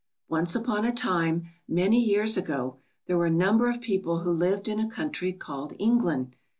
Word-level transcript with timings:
"Once 0.27 0.55
upon 0.55 0.83
a 0.83 0.91
time, 0.91 1.43
many 1.67 2.03
years 2.03 2.35
ago, 2.35 2.77
there 3.05 3.19
were 3.19 3.27
a 3.27 3.29
number 3.29 3.69
of 3.69 3.79
people 3.79 4.21
who 4.21 4.31
lived 4.31 4.67
in 4.67 4.79
a 4.79 4.89
coun 4.89 5.11
try 5.11 5.31
called 5.31 5.75
England. 5.77 6.35